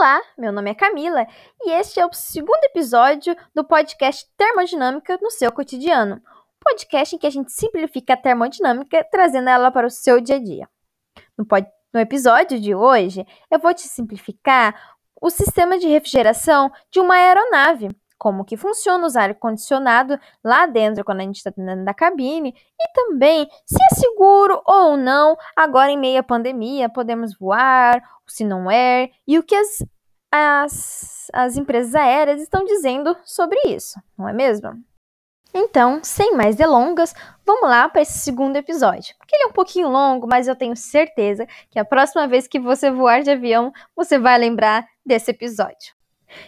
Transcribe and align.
Olá, 0.00 0.22
meu 0.38 0.52
nome 0.52 0.70
é 0.70 0.74
Camila 0.76 1.26
e 1.60 1.72
este 1.72 1.98
é 1.98 2.06
o 2.06 2.12
segundo 2.12 2.62
episódio 2.62 3.36
do 3.52 3.64
podcast 3.64 4.30
Termodinâmica 4.36 5.18
no 5.20 5.28
seu 5.28 5.50
cotidiano. 5.50 6.22
Podcast 6.64 7.16
em 7.16 7.18
que 7.18 7.26
a 7.26 7.30
gente 7.30 7.50
simplifica 7.50 8.14
a 8.14 8.16
termodinâmica 8.16 9.04
trazendo 9.10 9.48
ela 9.48 9.72
para 9.72 9.88
o 9.88 9.90
seu 9.90 10.20
dia 10.20 10.36
a 10.36 10.38
dia. 10.38 10.68
No, 11.36 11.44
pod... 11.44 11.66
no 11.92 11.98
episódio 11.98 12.60
de 12.60 12.76
hoje, 12.76 13.26
eu 13.50 13.58
vou 13.58 13.74
te 13.74 13.88
simplificar 13.88 14.72
o 15.20 15.30
sistema 15.30 15.76
de 15.80 15.88
refrigeração 15.88 16.70
de 16.92 17.00
uma 17.00 17.16
aeronave, 17.16 17.88
como 18.18 18.44
que 18.44 18.56
funciona 18.56 19.06
usar 19.06 19.30
ar-condicionado 19.30 20.18
lá 20.44 20.66
dentro 20.66 21.04
quando 21.04 21.20
a 21.20 21.24
gente 21.24 21.36
está 21.36 21.50
dentro 21.56 21.84
da 21.84 21.94
cabine 21.94 22.54
e 22.78 22.92
também 22.92 23.48
se 23.64 23.76
é 23.76 23.94
seguro 23.94 24.60
ou 24.66 24.96
não 24.96 25.36
agora 25.56 25.90
em 25.90 25.98
meio 25.98 26.20
à 26.20 26.22
pandemia 26.22 26.88
podemos 26.88 27.38
voar, 27.38 28.02
se 28.26 28.44
não 28.44 28.70
é 28.70 29.10
e 29.26 29.38
o 29.38 29.42
que 29.42 29.54
as, 29.54 29.84
as, 30.32 31.30
as 31.32 31.56
empresas 31.56 31.94
aéreas 31.94 32.42
estão 32.42 32.64
dizendo 32.64 33.16
sobre 33.24 33.58
isso, 33.66 34.00
não 34.18 34.28
é 34.28 34.32
mesmo? 34.32 34.76
Então, 35.54 36.00
sem 36.02 36.36
mais 36.36 36.56
delongas, 36.56 37.14
vamos 37.44 37.68
lá 37.68 37.88
para 37.88 38.02
esse 38.02 38.18
segundo 38.18 38.56
episódio. 38.56 39.14
Porque 39.16 39.34
ele 39.34 39.44
é 39.44 39.46
um 39.46 39.52
pouquinho 39.52 39.88
longo, 39.88 40.26
mas 40.26 40.46
eu 40.46 40.54
tenho 40.54 40.76
certeza 40.76 41.46
que 41.70 41.78
a 41.78 41.84
próxima 41.84 42.28
vez 42.28 42.46
que 42.46 42.60
você 42.60 42.90
voar 42.90 43.22
de 43.22 43.30
avião, 43.30 43.72
você 43.96 44.18
vai 44.18 44.38
lembrar 44.38 44.86
desse 45.04 45.30
episódio. 45.30 45.94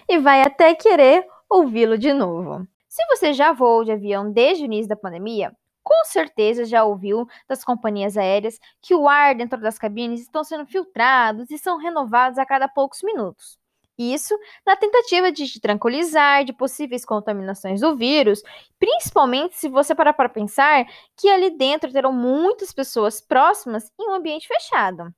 E 0.08 0.18
vai 0.18 0.42
até 0.42 0.74
querer 0.74 1.26
ouvi-lo 1.50 1.98
de 1.98 2.12
novo. 2.12 2.66
Se 2.88 3.04
você 3.08 3.32
já 3.32 3.52
voou 3.52 3.84
de 3.84 3.92
avião 3.92 4.30
desde 4.30 4.62
o 4.62 4.66
início 4.66 4.88
da 4.88 4.96
pandemia, 4.96 5.52
com 5.82 6.04
certeza 6.04 6.64
já 6.64 6.84
ouviu 6.84 7.26
das 7.48 7.64
companhias 7.64 8.16
aéreas 8.16 8.58
que 8.80 8.94
o 8.94 9.08
ar 9.08 9.34
dentro 9.34 9.60
das 9.60 9.78
cabines 9.78 10.20
estão 10.20 10.44
sendo 10.44 10.64
filtrados 10.66 11.50
e 11.50 11.58
são 11.58 11.78
renovados 11.78 12.38
a 12.38 12.46
cada 12.46 12.68
poucos 12.68 13.02
minutos. 13.02 13.58
Isso 13.98 14.34
na 14.64 14.76
tentativa 14.76 15.30
de 15.30 15.46
te 15.46 15.60
tranquilizar 15.60 16.44
de 16.44 16.52
possíveis 16.52 17.04
contaminações 17.04 17.80
do 17.80 17.96
vírus, 17.96 18.42
principalmente 18.78 19.58
se 19.58 19.68
você 19.68 19.94
parar 19.94 20.14
para 20.14 20.28
pensar 20.28 20.86
que 21.16 21.28
ali 21.28 21.50
dentro 21.50 21.92
terão 21.92 22.12
muitas 22.12 22.72
pessoas 22.72 23.20
próximas 23.20 23.92
em 23.98 24.08
um 24.08 24.14
ambiente 24.14 24.48
fechado. 24.48 25.12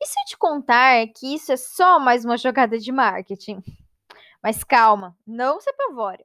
E 0.00 0.06
se 0.06 0.18
eu 0.20 0.24
te 0.24 0.36
contar 0.36 1.06
que 1.08 1.34
isso 1.34 1.52
é 1.52 1.56
só 1.56 2.00
mais 2.00 2.24
uma 2.24 2.36
jogada 2.36 2.78
de 2.78 2.90
marketing? 2.90 3.62
Mas 4.42 4.64
calma, 4.64 5.16
não 5.26 5.60
se 5.60 5.70
apavore. 5.70 6.24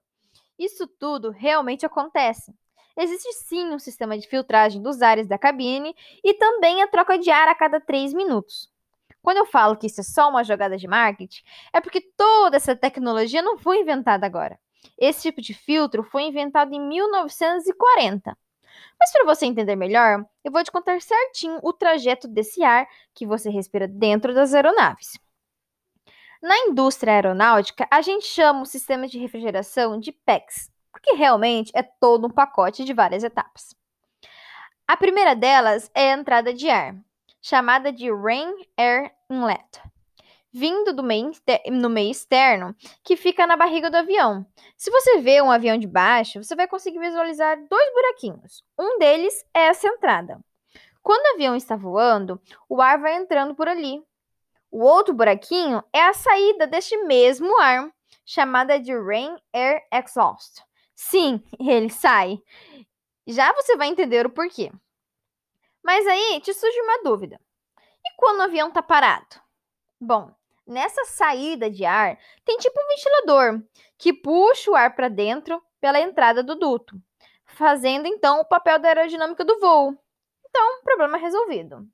Isso 0.58 0.88
tudo 0.88 1.30
realmente 1.30 1.86
acontece. 1.86 2.54
Existe 2.98 3.32
sim 3.34 3.70
um 3.70 3.78
sistema 3.78 4.18
de 4.18 4.28
filtragem 4.28 4.82
dos 4.82 5.04
ares 5.04 5.28
da 5.28 5.38
cabine 5.38 5.96
e 6.24 6.34
também 6.34 6.82
a 6.82 6.88
troca 6.88 7.18
de 7.18 7.30
ar 7.30 7.48
a 7.48 7.54
cada 7.54 7.80
3 7.80 8.12
minutos. 8.12 8.72
Quando 9.22 9.38
eu 9.38 9.46
falo 9.46 9.78
que 9.78 9.86
isso 9.86 10.02
é 10.02 10.04
só 10.04 10.30
uma 10.30 10.44
jogada 10.44 10.78
de 10.78 10.88
marketing, 10.88 11.44
é 11.72 11.80
porque 11.80 12.02
toda 12.02 12.58
essa 12.58 12.76
tecnologia 12.76 13.42
não 13.42 13.58
foi 13.58 13.82
inventada 13.82 14.26
agora. 14.26 14.60
Esse 14.98 15.24
tipo 15.24 15.42
de 15.42 15.54
filtro 15.54 16.02
foi 16.04 16.24
inventado 16.24 16.74
em 16.74 16.80
1940. 16.80 18.36
Mas 19.00 19.12
para 19.12 19.26
você 19.26 19.46
entender 19.46 19.76
melhor, 19.76 20.26
eu 20.44 20.52
vou 20.52 20.64
te 20.64 20.72
contar 20.72 21.00
certinho 21.02 21.60
o 21.62 21.72
trajeto 21.72 22.28
desse 22.28 22.64
ar 22.64 22.88
que 23.14 23.28
você 23.28 23.50
respira 23.50 23.88
dentro 23.88 24.34
das 24.34 24.54
aeronaves. 24.54 25.20
Na 26.42 26.56
indústria 26.60 27.14
aeronáutica, 27.14 27.88
a 27.90 28.02
gente 28.02 28.26
chama 28.26 28.62
o 28.62 28.66
sistema 28.66 29.08
de 29.08 29.18
refrigeração 29.18 30.00
de 30.00 30.12
PEX, 30.12 30.72
porque 30.92 31.14
realmente 31.14 31.72
é 31.74 31.82
todo 31.82 32.28
um 32.28 32.30
pacote 32.30 32.84
de 32.84 32.94
várias 32.94 33.24
etapas. 33.24 33.76
A 34.88 34.96
primeira 34.96 35.36
delas 35.36 35.90
é 35.96 36.12
a 36.12 36.18
entrada 36.18 36.54
de 36.54 36.70
ar, 36.70 36.96
chamada 37.42 37.92
de 37.92 38.12
Rain 38.12 38.54
Air 38.78 39.12
Inlet, 39.30 39.82
vindo 40.54 40.94
do 40.94 41.02
meio, 41.04 41.32
no 41.72 41.90
meio 41.90 42.12
externo, 42.12 42.76
que 43.04 43.18
fica 43.18 43.48
na 43.48 43.58
barriga 43.58 43.90
do 43.90 43.98
avião. 43.98 44.46
Se 44.78 44.92
você 44.92 45.18
vê 45.18 45.42
um 45.42 45.52
avião 45.52 45.78
de 45.78 45.88
baixo, 45.88 46.44
você 46.44 46.56
vai 46.56 46.68
conseguir 46.68 47.00
visualizar 47.00 47.58
dois 47.68 47.94
buraquinhos. 47.94 48.64
Um 48.78 49.00
deles 49.00 49.44
é 49.54 49.68
essa 49.68 49.88
entrada. 49.88 50.40
Quando 51.02 51.26
o 51.26 51.34
avião 51.36 51.56
está 51.56 51.76
voando, 51.76 52.40
o 52.70 52.82
ar 52.82 53.00
vai 53.00 53.16
entrando 53.16 53.56
por 53.56 53.68
ali, 53.68 54.04
o 54.72 54.84
outro 54.84 55.14
buraquinho 55.14 55.84
é 55.94 56.02
a 56.02 56.14
saída 56.14 56.68
deste 56.68 56.98
mesmo 57.04 57.60
ar, 57.60 57.90
chamada 58.26 58.80
de 58.80 58.94
Rain 58.94 59.38
Air 59.54 59.82
Exhaust. 59.92 60.62
Sim, 60.96 61.42
ele 61.60 61.90
sai. 61.90 62.38
Já 63.26 63.54
você 63.54 63.76
vai 63.78 63.88
entender 63.88 64.26
o 64.26 64.30
porquê. 64.30 64.72
Mas 65.84 66.06
aí 66.06 66.42
te 66.42 66.54
surge 66.54 66.80
uma 66.82 67.04
dúvida. 67.04 67.40
E 68.06 68.16
quando 68.18 68.40
o 68.40 68.44
avião 68.44 68.68
está 68.70 68.82
parado? 68.82 69.42
Bom, 70.00 70.34
nessa 70.66 71.06
saída 71.06 71.70
de 71.70 71.86
ar 71.86 72.18
tem 72.44 72.58
tipo 72.58 72.80
um 72.80 72.88
ventilador 72.88 73.64
que 73.98 74.14
puxa 74.14 74.72
o 74.72 74.76
ar 74.76 74.96
para 74.96 75.08
dentro 75.08 75.62
pela 75.80 76.00
entrada 76.00 76.44
do 76.44 76.56
duto, 76.56 77.02
fazendo 77.46 78.06
então 78.08 78.42
o 78.42 78.46
papel 78.46 78.80
da 78.80 78.90
aerodinâmica 78.90 79.46
do 79.46 79.60
voo. 79.60 79.98
Então, 80.50 80.82
problema 80.84 81.18
resolvido. 81.18 81.88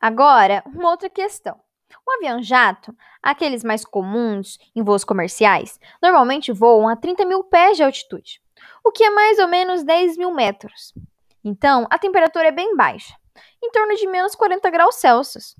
Agora, 0.00 0.62
uma 0.66 0.90
outra 0.90 1.10
questão. 1.10 1.60
O 2.06 2.12
avião 2.12 2.42
jato, 2.42 2.96
aqueles 3.22 3.62
mais 3.62 3.84
comuns 3.84 4.58
em 4.74 4.82
voos 4.82 5.04
comerciais, 5.04 5.78
normalmente 6.02 6.52
voam 6.52 6.88
a 6.88 6.96
30 6.96 7.26
mil 7.26 7.44
pés 7.44 7.76
de 7.76 7.82
altitude, 7.82 8.40
o 8.82 8.90
que 8.90 9.04
é 9.04 9.10
mais 9.10 9.38
ou 9.38 9.48
menos 9.48 9.82
10 9.82 10.16
mil 10.16 10.32
metros. 10.32 10.94
Então, 11.44 11.86
a 11.90 11.98
temperatura 11.98 12.48
é 12.48 12.52
bem 12.52 12.74
baixa, 12.76 13.14
em 13.62 13.70
torno 13.70 13.94
de 13.96 14.06
menos 14.06 14.34
40 14.34 14.70
graus 14.70 14.94
Celsius. 14.96 15.54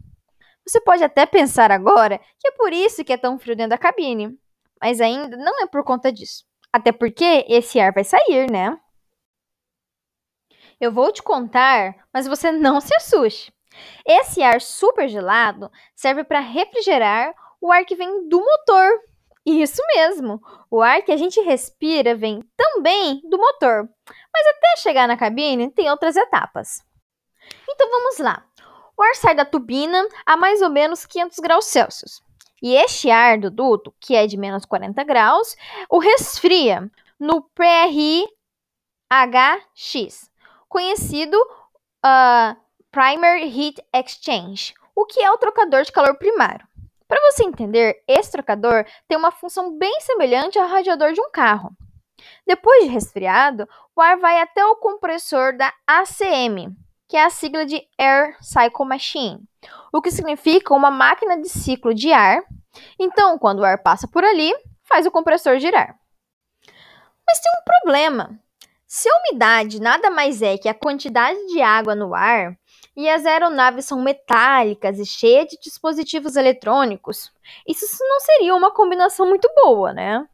Você 0.67 0.81
pode 0.81 1.05
até 1.05 1.27
pensar 1.27 1.71
agora 1.71 2.19
que 2.39 2.49
é 2.49 2.53
por 2.53 2.73
isso 2.73 3.05
que 3.05 3.13
é 3.13 3.19
tão 3.19 3.39
frio 3.39 3.57
dentro 3.57 3.71
da 3.71 3.79
cabine, 3.79 4.39
mas 4.81 5.01
ainda 5.01 5.37
não 5.37 5.63
é 5.63 5.67
por 5.67 5.85
conta 5.85 6.11
disso. 6.11 6.45
Até 6.73 6.93
porque 6.93 7.45
esse 7.49 7.79
ar 7.79 7.93
vai 7.93 8.05
sair, 8.05 8.51
né? 8.51 8.79
Eu 10.81 10.93
vou 10.93 11.13
te 11.13 11.23
contar, 11.23 11.95
mas 12.13 12.27
você 12.27 12.51
não 12.51 12.81
se 12.81 12.95
assuste. 12.95 13.53
Esse 14.07 14.43
ar 14.43 14.61
super 14.61 15.09
gelado 15.09 15.71
serve 15.95 16.25
para 16.25 16.41
refrigerar 16.41 17.35
o 17.61 17.71
ar 17.73 17.85
que 17.85 17.95
vem 17.95 18.29
do 18.29 18.41
motor. 18.41 19.01
Isso 19.45 19.83
mesmo, 19.95 20.41
o 20.71 20.83
ar 20.83 21.03
que 21.03 21.13
a 21.13 21.17
gente 21.17 21.41
respira 21.41 22.15
vem 22.15 22.43
também 22.57 23.21
do 23.25 23.39
motor. 23.39 23.89
Mas 24.33 24.47
até 24.47 24.77
chegar 24.79 25.09
na 25.09 25.17
cabine 25.17 25.71
tem 25.71 25.91
outras 25.91 26.17
etapas. 26.17 26.83
Então 27.69 27.91
vamos 27.91 28.19
lá. 28.19 28.45
O 28.97 29.03
ar 29.03 29.15
sai 29.17 29.35
da 29.35 29.45
turbina 29.45 30.07
a 30.27 30.37
mais 30.37 30.61
ou 30.61 30.69
menos 30.69 31.07
500 31.07 31.39
graus 31.39 31.65
Celsius. 31.67 32.23
E 32.63 32.75
este 32.75 33.11
ar 33.11 33.39
do 33.39 33.51
duto, 33.51 33.95
que 33.99 34.15
é 34.15 34.27
de 34.27 34.37
menos 34.37 34.67
40 34.67 35.03
graus, 35.05 35.57
o 35.89 35.99
resfria 35.99 36.91
no 37.19 37.43
PRHX, 37.55 38.31
conhecido 40.69 41.37
uh, 42.05 42.55
Primary 42.93 43.45
Heat 43.45 43.81
Exchange, 43.95 44.75
o 44.97 45.07
que 45.07 45.21
é 45.21 45.31
o 45.31 45.39
trocador 45.39 45.85
de 45.85 45.93
calor 45.93 46.17
primário. 46.17 46.67
Para 47.07 47.21
você 47.31 47.45
entender, 47.45 48.03
esse 48.07 48.33
trocador 48.33 48.85
tem 49.07 49.17
uma 49.17 49.31
função 49.31 49.79
bem 49.79 50.01
semelhante 50.01 50.59
ao 50.59 50.69
radiador 50.69 51.13
de 51.13 51.21
um 51.21 51.31
carro. 51.31 51.71
Depois 52.45 52.83
de 52.83 52.91
resfriado, 52.91 53.69
o 53.95 54.01
ar 54.01 54.19
vai 54.19 54.41
até 54.41 54.65
o 54.65 54.75
compressor 54.75 55.57
da 55.57 55.73
ACM, 55.87 56.75
que 57.09 57.17
é 57.17 57.25
a 57.25 57.31
sigla 57.31 57.65
de 57.65 57.81
Air 57.97 58.37
Cycle 58.41 58.85
Machine, 58.85 59.41
o 59.93 60.03
que 60.03 60.11
significa 60.11 60.75
uma 60.75 60.91
máquina 60.91 61.41
de 61.41 61.49
ciclo 61.49 61.95
de 61.95 62.13
ar. 62.13 62.43
Então, 62.99 63.39
quando 63.39 63.61
o 63.61 63.65
ar 63.65 63.83
passa 63.83 64.09
por 64.09 64.25
ali, 64.25 64.53
faz 64.83 65.07
o 65.07 65.13
compressor 65.13 65.61
girar. 65.61 65.97
Mas 67.25 67.39
tem 67.39 67.53
um 67.53 67.65
problema. 67.65 68.41
Se 68.85 69.09
a 69.09 69.17
umidade 69.19 69.81
nada 69.81 70.11
mais 70.11 70.43
é 70.43 70.59
que 70.59 70.69
a 70.69 70.75
quantidade 70.75 71.39
de 71.47 71.63
água 71.63 71.95
no 71.95 72.13
ar, 72.13 72.59
e 72.97 73.09
as 73.09 73.25
aeronaves 73.25 73.85
são 73.85 74.01
metálicas 74.03 74.99
e 74.99 75.07
cheias 75.07 75.47
de 75.47 75.59
dispositivos 75.63 76.37
eletrônicos, 76.37 77.33
isso 77.67 77.87
não 78.01 78.21
seria 78.21 78.55
uma 78.55 78.71
combinação 78.71 79.27
muito 79.27 79.49
boa, 79.55 79.93
né? 79.93 80.27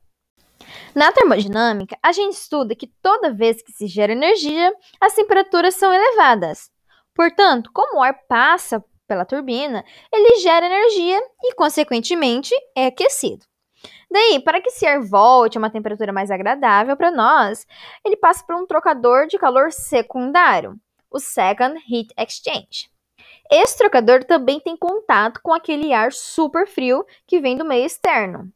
Na 0.94 1.12
termodinâmica, 1.12 1.96
a 2.02 2.12
gente 2.12 2.32
estuda 2.32 2.74
que 2.74 2.86
toda 3.02 3.32
vez 3.32 3.62
que 3.62 3.72
se 3.72 3.86
gera 3.86 4.12
energia, 4.12 4.72
as 5.00 5.14
temperaturas 5.14 5.74
são 5.74 5.92
elevadas. 5.92 6.70
Portanto, 7.14 7.70
como 7.72 7.98
o 7.98 8.02
ar 8.02 8.14
passa 8.28 8.82
pela 9.06 9.24
turbina, 9.24 9.84
ele 10.12 10.40
gera 10.40 10.66
energia 10.66 11.20
e, 11.44 11.54
consequentemente, 11.54 12.54
é 12.76 12.86
aquecido. 12.86 13.44
Daí, 14.10 14.40
para 14.40 14.60
que 14.60 14.68
esse 14.68 14.86
ar 14.86 15.00
volte 15.00 15.56
a 15.56 15.60
uma 15.60 15.70
temperatura 15.70 16.12
mais 16.12 16.30
agradável 16.30 16.96
para 16.96 17.10
nós, 17.10 17.66
ele 18.04 18.16
passa 18.16 18.44
por 18.44 18.56
um 18.56 18.66
trocador 18.66 19.26
de 19.26 19.38
calor 19.38 19.72
secundário, 19.72 20.78
o 21.16 21.20
Second 21.20 21.80
Heat 21.90 22.12
Exchange. 22.18 22.90
Esse 23.50 23.78
trocador 23.78 24.24
também 24.24 24.60
tem 24.60 24.76
contato 24.76 25.40
com 25.42 25.54
aquele 25.54 25.94
ar 25.94 26.12
super 26.12 26.66
frio 26.66 27.06
que 27.26 27.40
vem 27.40 27.56
do 27.56 27.64
meio 27.64 27.86
externo. 27.86 28.52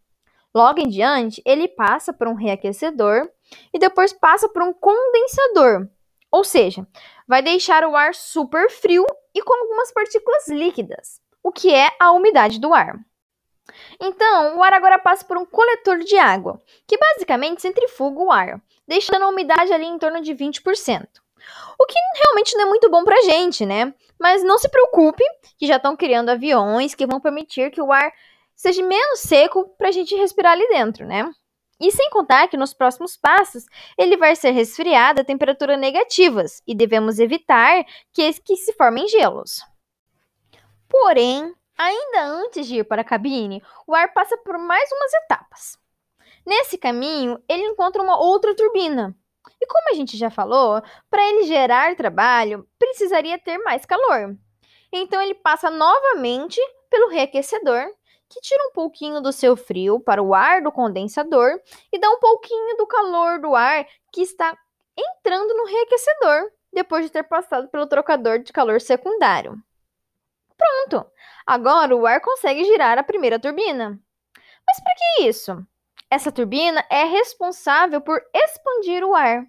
Logo 0.54 0.80
em 0.80 0.88
diante, 0.88 1.40
ele 1.46 1.68
passa 1.68 2.12
por 2.12 2.28
um 2.28 2.34
reaquecedor 2.34 3.30
e 3.72 3.78
depois 3.78 4.12
passa 4.12 4.48
por 4.48 4.62
um 4.62 4.72
condensador, 4.72 5.88
ou 6.30 6.44
seja, 6.44 6.86
vai 7.26 7.40
deixar 7.40 7.84
o 7.84 7.96
ar 7.96 8.14
super 8.14 8.68
frio 8.70 9.06
e 9.34 9.42
com 9.42 9.54
algumas 9.54 9.92
partículas 9.92 10.48
líquidas. 10.48 11.20
o 11.42 11.50
que 11.50 11.72
é 11.74 11.88
a 11.98 12.12
umidade 12.12 12.60
do 12.60 12.74
ar. 12.74 12.98
Então, 13.98 14.58
o 14.58 14.62
ar 14.62 14.74
agora 14.74 14.98
passa 14.98 15.24
por 15.24 15.38
um 15.38 15.46
coletor 15.46 16.00
de 16.00 16.18
água, 16.18 16.60
que 16.86 16.98
basicamente 16.98 17.62
centrifuga 17.62 18.20
o 18.20 18.30
ar, 18.30 18.60
deixando 18.86 19.22
a 19.22 19.28
umidade 19.28 19.72
ali 19.72 19.86
em 19.86 19.98
torno 19.98 20.20
de 20.20 20.34
20%. 20.34 21.08
O 21.78 21.86
que 21.86 21.98
realmente 22.22 22.56
não 22.56 22.64
é 22.64 22.68
muito 22.68 22.90
bom 22.90 23.04
pra 23.04 23.20
gente, 23.22 23.64
né? 23.64 23.94
Mas 24.18 24.42
não 24.42 24.58
se 24.58 24.68
preocupe, 24.68 25.24
que 25.58 25.66
já 25.66 25.76
estão 25.76 25.96
criando 25.96 26.30
aviões 26.30 26.94
que 26.94 27.06
vão 27.06 27.20
permitir 27.20 27.70
que 27.70 27.80
o 27.80 27.92
ar 27.92 28.12
seja 28.54 28.82
menos 28.82 29.20
seco 29.20 29.68
para 29.78 29.88
a 29.88 29.92
gente 29.92 30.14
respirar 30.14 30.52
ali 30.52 30.68
dentro, 30.68 31.06
né? 31.06 31.30
E 31.80 31.90
sem 31.90 32.10
contar 32.10 32.46
que 32.48 32.58
nos 32.58 32.74
próximos 32.74 33.16
passos 33.16 33.64
ele 33.96 34.18
vai 34.18 34.36
ser 34.36 34.50
resfriado 34.50 35.22
a 35.22 35.24
temperaturas 35.24 35.80
negativas 35.80 36.62
e 36.66 36.74
devemos 36.74 37.18
evitar 37.18 37.82
que, 38.12 38.32
que 38.42 38.56
se 38.56 38.74
formem 38.74 39.08
gelos. 39.08 39.62
Porém, 40.86 41.54
ainda 41.78 42.26
antes 42.26 42.66
de 42.66 42.80
ir 42.80 42.84
para 42.84 43.00
a 43.00 43.04
cabine, 43.04 43.62
o 43.86 43.94
ar 43.94 44.12
passa 44.12 44.36
por 44.36 44.58
mais 44.58 44.92
umas 44.92 45.14
etapas. 45.14 45.78
Nesse 46.44 46.76
caminho, 46.76 47.42
ele 47.48 47.62
encontra 47.62 48.02
uma 48.02 48.18
outra 48.18 48.54
turbina. 48.54 49.16
E 49.60 49.66
como 49.66 49.90
a 49.90 49.94
gente 49.94 50.16
já 50.16 50.30
falou, 50.30 50.82
para 51.10 51.22
ele 51.22 51.44
gerar 51.44 51.96
trabalho, 51.96 52.66
precisaria 52.78 53.38
ter 53.38 53.58
mais 53.58 53.84
calor. 53.84 54.36
Então 54.92 55.20
ele 55.20 55.34
passa 55.34 55.70
novamente 55.70 56.60
pelo 56.88 57.08
reaquecedor 57.08 57.86
que 58.28 58.40
tira 58.40 58.62
um 58.68 58.72
pouquinho 58.72 59.20
do 59.20 59.32
seu 59.32 59.56
frio 59.56 59.98
para 59.98 60.22
o 60.22 60.32
ar 60.32 60.62
do 60.62 60.70
condensador 60.70 61.60
e 61.92 61.98
dá 61.98 62.08
um 62.08 62.18
pouquinho 62.18 62.76
do 62.76 62.86
calor 62.86 63.40
do 63.40 63.54
ar 63.56 63.84
que 64.12 64.22
está 64.22 64.56
entrando 64.96 65.54
no 65.54 65.64
reaquecedor 65.64 66.50
depois 66.72 67.04
de 67.04 67.10
ter 67.10 67.24
passado 67.24 67.68
pelo 67.68 67.86
trocador 67.86 68.38
de 68.38 68.52
calor 68.52 68.80
secundário. 68.80 69.60
Pronto! 70.56 71.10
Agora 71.44 71.96
o 71.96 72.06
ar 72.06 72.20
consegue 72.20 72.64
girar 72.64 72.98
a 72.98 73.02
primeira 73.02 73.38
turbina. 73.38 73.98
Mas 74.66 74.80
para 74.80 74.94
que 74.94 75.22
isso? 75.28 75.66
Essa 76.08 76.32
turbina 76.32 76.84
é 76.90 77.04
responsável 77.04 78.00
por 78.00 78.20
expandir 78.34 79.04
o 79.04 79.14
ar. 79.14 79.44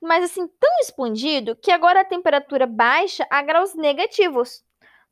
Mas 0.00 0.24
assim, 0.24 0.46
tão 0.46 0.78
expandido 0.80 1.56
que 1.56 1.70
agora 1.70 2.00
a 2.00 2.04
temperatura 2.04 2.66
baixa 2.66 3.26
a 3.30 3.42
graus 3.42 3.74
negativos 3.74 4.64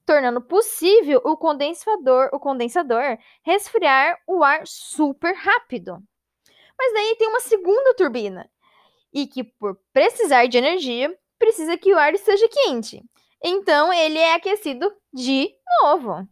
tornando 0.06 0.40
possível 0.40 1.20
o 1.24 1.36
condensador, 1.36 2.30
o 2.32 2.38
condensador 2.38 3.18
resfriar 3.42 4.16
o 4.26 4.42
ar 4.44 4.64
super 4.64 5.34
rápido. 5.34 6.00
Mas 6.78 6.92
daí 6.92 7.16
tem 7.16 7.28
uma 7.28 7.40
segunda 7.40 7.94
turbina, 7.94 8.48
e 9.12 9.26
que 9.26 9.42
por 9.42 9.76
precisar 9.92 10.46
de 10.46 10.58
energia, 10.58 11.12
precisa 11.38 11.76
que 11.76 11.92
o 11.92 11.98
ar 11.98 12.14
esteja 12.14 12.48
quente. 12.48 13.02
Então 13.42 13.92
ele 13.92 14.18
é 14.18 14.34
aquecido 14.34 14.94
de 15.12 15.52
novo. 15.82 16.26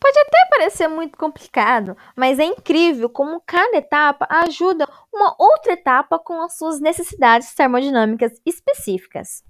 Pode 0.00 0.18
até 0.18 0.48
parecer 0.50 0.88
muito 0.88 1.18
complicado, 1.18 1.96
mas 2.16 2.38
é 2.38 2.44
incrível 2.44 3.08
como 3.08 3.42
cada 3.44 3.76
etapa 3.76 4.26
ajuda 4.30 4.88
uma 5.12 5.34
outra 5.38 5.72
etapa 5.72 6.18
com 6.18 6.40
as 6.42 6.56
suas 6.56 6.80
necessidades 6.80 7.54
termodinâmicas 7.54 8.40
específicas. 8.46 9.42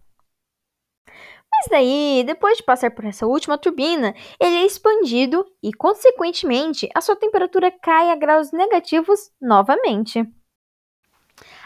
Mas 1.51 1.67
daí, 1.71 2.23
depois 2.25 2.59
de 2.59 2.63
passar 2.63 2.91
por 2.91 3.05
essa 3.05 3.27
última 3.27 3.59
turbina, 3.59 4.15
ele 4.39 4.57
é 4.57 4.65
expandido 4.65 5.45
e, 5.63 5.73
consequentemente, 5.73 6.89
a 6.95 7.01
sua 7.01 7.17
temperatura 7.17 7.71
cai 7.71 8.11
a 8.11 8.15
graus 8.15 8.53
negativos 8.53 9.33
novamente. 9.41 10.25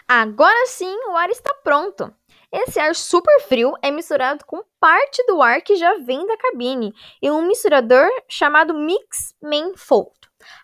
Agora 0.08 0.66
sim, 0.66 0.94
o 1.08 1.16
ar 1.16 1.30
está 1.30 1.54
pronto. 1.62 2.12
Esse 2.52 2.78
ar 2.78 2.94
super 2.94 3.40
frio 3.40 3.72
é 3.80 3.90
misturado 3.90 4.44
com 4.44 4.62
parte 4.78 5.24
do 5.26 5.40
ar 5.40 5.62
que 5.62 5.74
já 5.74 5.96
vem 5.98 6.26
da 6.26 6.36
cabine 6.36 6.92
em 7.22 7.30
um 7.30 7.46
misturador 7.46 8.06
chamado 8.28 8.74
Mix 8.74 9.34
Manifold. 9.40 10.12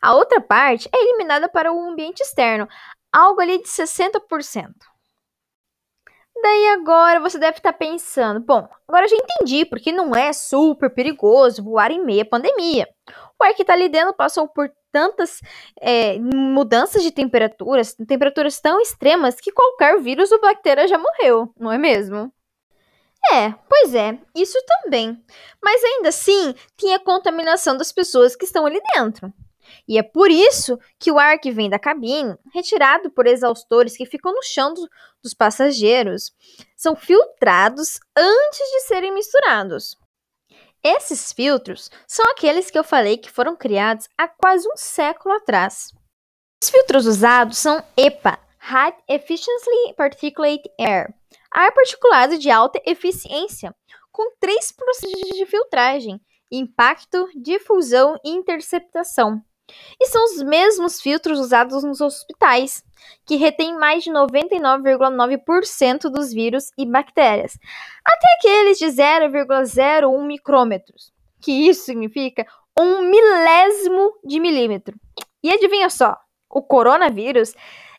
A 0.03 0.15
outra 0.15 0.39
parte 0.39 0.87
é 0.93 0.99
eliminada 0.99 1.49
para 1.49 1.73
o 1.73 1.89
ambiente 1.89 2.21
externo, 2.21 2.69
algo 3.11 3.41
ali 3.41 3.57
de 3.57 3.69
60%. 3.69 4.21
Daí 6.43 6.69
agora 6.69 7.21
você 7.21 7.39
deve 7.39 7.57
estar 7.57 7.73
tá 7.73 7.79
pensando, 7.79 8.39
bom, 8.39 8.69
agora 8.87 9.09
já 9.09 9.17
entendi 9.17 9.65
porque 9.65 9.91
não 9.91 10.15
é 10.15 10.33
super 10.33 10.91
perigoso 10.91 11.65
voar 11.65 11.91
em 11.91 12.05
meia 12.05 12.25
pandemia. 12.25 12.87
O 13.41 13.45
ar 13.45 13.55
que 13.55 13.63
está 13.63 13.73
ali 13.73 13.89
dentro 13.89 14.13
passou 14.15 14.47
por 14.47 14.71
tantas 14.93 15.41
é, 15.81 16.19
mudanças 16.19 17.03
de 17.03 17.11
temperaturas, 17.11 17.95
temperaturas 18.07 18.61
tão 18.61 18.81
extremas 18.81 19.41
que 19.41 19.53
qualquer 19.53 20.01
vírus 20.01 20.33
ou 20.33 20.41
bactéria 20.41 20.89
já 20.89 20.99
morreu, 20.99 21.53
não 21.59 21.73
é 21.73 21.79
mesmo? 21.79 22.33
É, 23.33 23.53
pois 23.69 23.95
é, 23.95 24.19
isso 24.35 24.59
também. 24.67 25.23
Mas 25.63 25.83
ainda 25.83 26.09
assim, 26.09 26.55
tem 26.77 26.95
a 26.95 26.99
contaminação 26.99 27.77
das 27.77 27.93
pessoas 27.93 28.37
que 28.37 28.45
estão 28.45 28.65
ali 28.65 28.81
dentro. 28.95 29.33
E 29.87 29.99
é 29.99 30.03
por 30.03 30.31
isso 30.31 30.79
que 30.99 31.11
o 31.11 31.19
ar 31.19 31.39
que 31.39 31.51
vem 31.51 31.69
da 31.69 31.79
cabine, 31.79 32.37
retirado 32.55 33.11
por 33.11 33.27
exaustores 33.27 33.97
que 33.97 34.07
ficam 34.07 34.33
no 34.33 34.43
chão 34.43 34.73
do, 34.73 34.89
dos 35.23 35.35
passageiros, 35.35 36.33
são 36.77 36.97
filtrados 36.97 37.99
antes 38.17 38.59
de 38.59 38.81
serem 38.81 39.13
misturados. 39.13 39.97
Esses 40.83 41.33
filtros 41.33 41.91
são 42.07 42.25
aqueles 42.31 42.71
que 42.71 42.79
eu 42.79 42.85
falei 42.85 43.17
que 43.17 43.31
foram 43.31 43.57
criados 43.57 44.09
há 44.17 44.29
quase 44.29 44.69
um 44.69 44.77
século 44.77 45.35
atrás. 45.35 45.93
Os 46.63 46.71
filtros 46.71 47.07
usados 47.07 47.59
são 47.59 47.83
EPA, 47.97 48.39
High 48.59 48.97
Efficiency 49.09 49.95
Particulate 49.97 50.71
Air, 50.79 51.15
ar 51.51 51.73
particulado 51.73 52.39
de 52.39 52.51
alta 52.51 52.81
eficiência, 52.85 53.75
com 54.13 54.33
três 54.41 54.73
processos 54.73 55.37
de 55.37 55.47
filtragem: 55.47 56.21
impacto, 56.51 57.29
difusão 57.35 58.19
e 58.25 58.31
interceptação. 58.31 59.43
E 60.01 60.07
são 60.07 60.25
os 60.25 60.43
mesmos 60.43 61.01
filtros 61.01 61.39
usados 61.39 61.85
nos 61.85 62.01
hospitais, 62.01 62.83
que 63.27 63.37
retêm 63.37 63.79
mais 63.79 64.05
de 64.05 64.11
99,9% 64.11 66.11
dos 66.11 66.33
vírus 66.33 66.71
e 66.77 66.87
bactérias, 66.87 67.59
até 68.05 68.27
aqueles 68.39 68.79
de 68.79 68.87
0,01 68.87 70.27
micrômetros, 70.27 71.13
que 71.41 71.69
isso 71.69 71.85
significa 71.85 72.47
um 72.79 73.03
milésimo 73.03 74.15
de 74.25 74.41
milímetro. 74.41 74.99
E 75.43 75.53
adivinha 75.53 75.91
só, 75.91 76.17
o 76.49 76.63
coronavírus 76.63 77.55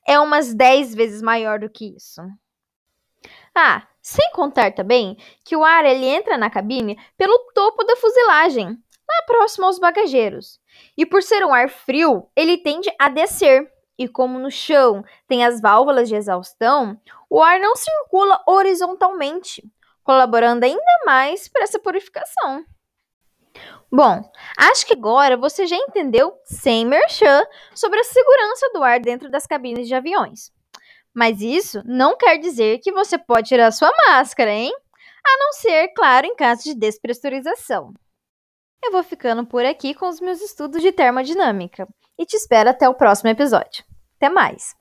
é 0.07 0.19
umas 0.19 0.54
10 0.54 0.95
vezes 0.95 1.21
maior 1.21 1.60
do 1.60 1.69
que 1.69 1.95
isso. 1.95 2.21
Ah, 3.54 3.86
sem 4.01 4.31
contar 4.31 4.74
também 4.74 5.18
que 5.44 5.56
o 5.56 5.63
ar 5.63 5.86
ele 5.86 6.06
entra 6.06 6.38
na 6.38 6.50
cabine 6.50 6.98
pelo 7.18 7.38
topo 7.54 7.83
da 7.83 7.95
fuselagem, 7.95 8.77
lá 9.10 9.24
próximo 9.26 9.66
aos 9.66 9.80
bagageiros. 9.80 10.60
E 10.98 11.06
por 11.06 11.24
ser 11.24 11.44
um 11.44 11.54
ar 11.54 11.69
frio, 11.69 12.28
ele 12.36 12.57
tende 12.57 12.90
a 13.00 13.10
descer. 13.10 13.69
E 13.98 14.07
como 14.07 14.40
no 14.40 14.50
chão 14.50 15.04
tem 15.28 15.44
as 15.44 15.60
válvulas 15.60 16.07
de 16.07 16.16
exaustão, 16.16 16.98
o 17.30 17.42
ar 17.42 17.60
não 17.60 17.76
circula 17.76 18.42
horizontalmente, 18.48 19.62
colaborando 20.04 20.64
ainda 20.64 21.00
mais 21.06 21.50
para 21.50 21.64
essa 21.64 21.80
purificação. 21.80 22.64
Bom, 23.92 24.22
acho 24.57 24.86
que 24.86 24.94
agora 24.94 25.36
você 25.36 25.66
já 25.66 25.76
entendeu, 25.76 26.33
sem 26.45 26.86
merchan, 26.86 27.44
sobre 27.74 28.00
a 28.00 28.04
segurança 28.04 28.69
do 28.72 28.83
ar 28.83 29.00
dentro 29.00 29.30
das 29.30 29.48
cabines 29.48 29.88
de 29.88 29.95
aviões. 29.95 30.52
Mas 31.14 31.42
isso 31.42 31.81
não 31.83 32.16
quer 32.16 32.38
dizer 32.38 32.80
que 32.80 32.92
você 32.92 33.18
pode 33.18 33.50
tirar 33.50 33.72
sua 33.72 33.92
máscara, 34.07 34.52
hein? 34.52 34.72
A 35.26 35.38
não 35.40 35.52
ser, 35.54 35.90
claro, 35.90 36.28
em 36.28 36.36
caso 36.36 36.64
de 36.64 36.76
despressurização. 36.76 37.94
Eu 38.83 38.92
vou 38.92 39.04
ficando 39.04 39.45
por 39.45 39.66
aqui 39.66 39.94
com 39.94 40.07
os 40.07 40.19
meus 40.19 40.42
estudos 40.42 40.81
de 40.81 40.92
termodinâmica 40.92 41.88
e 42.18 42.26
te 42.26 42.36
espero 42.36 42.69
até 42.69 42.88
o 42.88 42.95
próximo 42.95 43.30
episódio. 43.30 43.83
Até 44.18 44.30
mais! 44.30 44.79